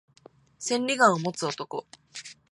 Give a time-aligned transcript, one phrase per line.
[0.57, 1.85] 千里眼を持つ男